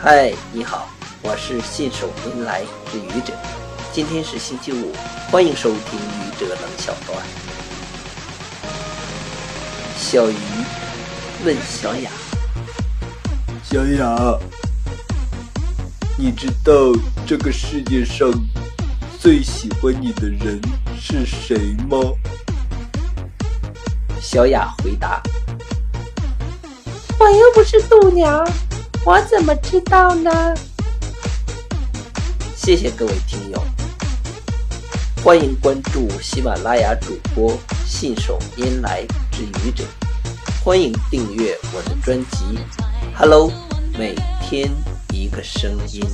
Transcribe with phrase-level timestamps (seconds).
[0.00, 0.88] 嗨，你好，
[1.22, 3.32] 我是信手拈来之愚者。
[3.92, 4.92] 今天是星期五，
[5.28, 7.20] 欢迎收听愚者冷小段。
[9.96, 10.36] 小鱼
[11.44, 12.08] 问小雅
[13.68, 14.38] ：“小雅，
[16.16, 16.72] 你知道
[17.26, 18.30] 这个世界上
[19.18, 20.60] 最喜欢你的人
[20.96, 21.98] 是谁吗？”
[24.22, 25.20] 小雅回答
[27.18, 28.48] ：“我又不是度娘。”
[29.04, 30.54] 我怎么知道呢？
[32.56, 33.64] 谢谢各位听友，
[35.24, 37.56] 欢迎关注喜马拉雅主播
[37.86, 39.84] 信手拈来之愚者，
[40.62, 42.58] 欢迎订阅我的专辑。
[43.16, 43.50] Hello，
[43.98, 44.70] 每天
[45.14, 46.04] 一个声音。